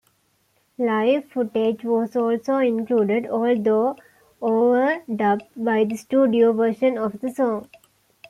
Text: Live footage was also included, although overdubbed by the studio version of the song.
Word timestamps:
Live 0.79 1.25
footage 1.25 1.83
was 1.83 2.15
also 2.15 2.55
included, 2.57 3.27
although 3.27 3.95
overdubbed 4.41 5.45
by 5.55 5.83
the 5.83 5.95
studio 5.95 6.51
version 6.53 6.97
of 6.97 7.19
the 7.21 7.29
song. 7.29 7.69